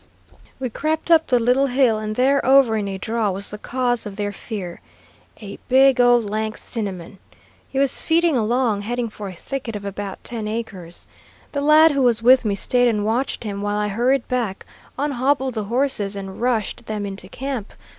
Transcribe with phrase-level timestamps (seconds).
[0.59, 4.07] "We crept up the little hill, and there over in a draw was the cause
[4.07, 4.81] of their fear,
[5.39, 7.19] a big old lank Cinnamon.
[7.69, 11.05] He was feeding along, heading for a thicket of about ten acres.
[11.51, 14.65] The lad who was with me stayed and watched him, while I hurried back,
[14.97, 17.71] unhobbled the horses, and rushed them into camp.